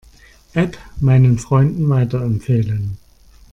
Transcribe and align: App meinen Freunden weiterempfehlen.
App 0.55 0.79
meinen 0.99 1.37
Freunden 1.37 1.87
weiterempfehlen. 1.87 2.97